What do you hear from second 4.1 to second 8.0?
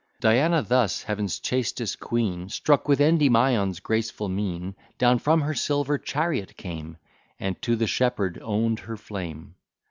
mien Down from her silver chariot came, And to the